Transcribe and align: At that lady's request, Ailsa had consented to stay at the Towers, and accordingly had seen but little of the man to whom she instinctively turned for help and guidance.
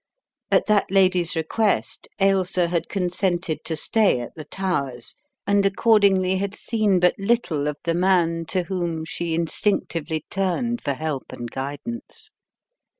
At 0.49 0.65
that 0.65 0.89
lady's 0.89 1.35
request, 1.35 2.07
Ailsa 2.19 2.69
had 2.69 2.89
consented 2.89 3.59
to 3.65 3.75
stay 3.75 4.19
at 4.19 4.33
the 4.33 4.45
Towers, 4.45 5.13
and 5.45 5.63
accordingly 5.63 6.37
had 6.37 6.55
seen 6.55 6.99
but 6.99 7.13
little 7.19 7.67
of 7.67 7.77
the 7.83 7.93
man 7.93 8.45
to 8.47 8.63
whom 8.63 9.05
she 9.05 9.35
instinctively 9.35 10.25
turned 10.31 10.81
for 10.81 10.95
help 10.95 11.31
and 11.31 11.51
guidance. 11.51 12.31